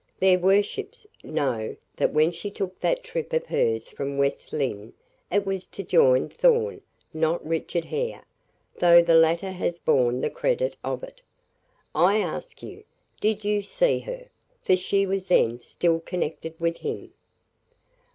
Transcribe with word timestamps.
"Their 0.19 0.39
worships 0.39 1.05
know 1.23 1.75
that 1.95 2.11
when 2.11 2.31
she 2.31 2.49
took 2.49 2.79
that 2.79 3.03
trip 3.03 3.31
of 3.33 3.45
hers 3.45 3.87
from 3.89 4.17
West 4.17 4.51
Lynne 4.51 4.93
it 5.31 5.45
was 5.45 5.67
to 5.67 5.83
join 5.83 6.27
Thorn 6.27 6.81
not 7.13 7.45
Richard 7.45 7.85
Hare 7.85 8.23
though 8.79 9.03
the 9.03 9.13
latter 9.13 9.51
has 9.51 9.77
borne 9.77 10.21
the 10.21 10.31
credit 10.31 10.75
of 10.83 11.03
it. 11.03 11.21
I 11.93 12.17
ask 12.19 12.63
you, 12.63 12.83
did 13.19 13.45
you 13.45 13.61
see 13.61 13.99
her? 13.99 14.29
for 14.63 14.75
she 14.75 15.05
was 15.05 15.27
then 15.27 15.59
still 15.59 15.99
connected 15.99 16.59
with 16.59 16.77
him." 16.77 17.13